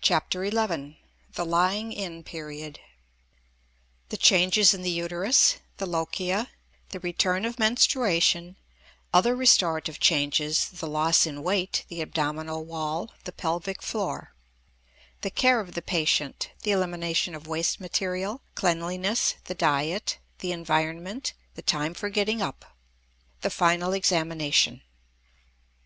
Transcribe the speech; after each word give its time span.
CHAPTER 0.00 0.48
XI 0.50 0.96
THE 1.34 1.44
LYING 1.44 1.92
IN 1.92 2.22
PERIOD 2.24 2.80
The 4.08 4.16
Changes 4.16 4.72
in 4.72 4.80
the 4.80 4.88
Uterus 4.90 5.56
The 5.76 5.84
Lochia 5.84 6.48
The 6.88 7.00
Return 7.00 7.44
of 7.44 7.58
Menstruation 7.58 8.56
Other 9.12 9.36
Restorative 9.36 10.00
Changes: 10.00 10.70
The 10.70 10.86
Loss 10.86 11.26
in 11.26 11.42
Weight; 11.42 11.84
The 11.88 12.00
Abdominal 12.00 12.64
Wall; 12.64 13.12
The 13.24 13.32
Pelvic 13.32 13.82
Floor 13.82 14.32
The 15.20 15.28
Care 15.28 15.60
of 15.60 15.74
the 15.74 15.82
Patient: 15.82 16.52
The 16.62 16.70
Elimination 16.70 17.34
of 17.34 17.46
Waste 17.46 17.80
Material; 17.80 18.40
Cleanliness; 18.54 19.34
The 19.44 19.54
Diet; 19.54 20.16
The 20.38 20.52
Environment; 20.52 21.34
The 21.54 21.60
Time 21.60 21.92
for 21.92 22.08
Getting 22.08 22.40
up 22.40 22.64
The 23.42 23.50
Final 23.50 23.92
Examination. 23.92 24.80